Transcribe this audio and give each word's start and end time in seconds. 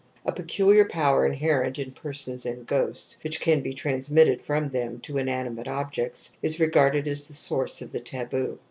A 0.25 0.31
pecuUar 0.31 0.89
power 0.89 1.27
inherent 1.27 1.77
in 1.77 1.91
persons 1.91 2.43
and 2.43 2.65
ghosts, 2.65 3.17
which 3.23 3.39
can 3.39 3.61
be 3.61 3.71
transmitted 3.71 4.41
from 4.41 4.67
them 4.69 4.99
to 5.01 5.19
inanimate 5.19 5.67
objects 5.67 6.35
is 6.41 6.59
regarded 6.59 7.07
as 7.07 7.25
the 7.27 7.33
source 7.35 7.83
of 7.83 7.91
the 7.91 7.99
taboo. 7.99 8.57